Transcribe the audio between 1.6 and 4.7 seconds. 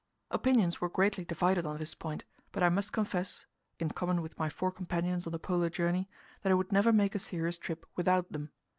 on this point; but I must confess in common with my